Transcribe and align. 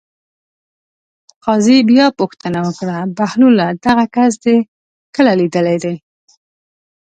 قاضي 1.45 1.77
بیا 1.89 2.05
پوښتنه 2.19 2.59
وکړه: 2.67 2.97
بهلوله 3.17 3.67
دغه 3.85 4.05
کس 4.15 4.33
دې 4.43 4.57
کله 5.15 5.31
لیدلی 5.39 5.77
دی. 5.83 5.95